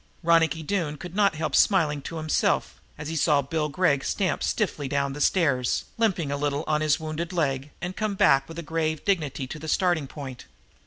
Ronicky 0.23 0.63
Doone 0.63 0.97
could 0.97 1.15
not 1.15 1.35
help 1.35 1.53
smiling 1.55 2.01
to 2.01 2.17
himself, 2.17 2.81
as 2.97 3.09
he 3.09 3.15
saw 3.15 3.43
Bill 3.43 3.69
Gregg 3.69 4.03
stump 4.03 4.41
stiffly 4.41 4.87
down 4.87 5.13
the 5.13 5.21
stairs, 5.21 5.83
limping 5.95 6.31
a 6.31 6.37
little 6.37 6.63
on 6.65 6.81
his 6.81 6.99
wounded 6.99 7.31
leg, 7.31 7.69
and 7.83 7.95
come 7.95 8.15
back 8.15 8.47
with 8.49 8.57
a 8.57 8.63
grave 8.63 9.05
dignity 9.05 9.45
to 9.45 9.59
the 9.59 9.67
starting 9.67 10.07
point. 10.07 10.45